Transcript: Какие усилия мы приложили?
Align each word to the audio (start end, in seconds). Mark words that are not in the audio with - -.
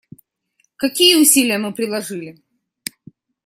Какие 0.77 1.15
усилия 1.21 1.59
мы 1.59 1.73
приложили? 1.75 2.41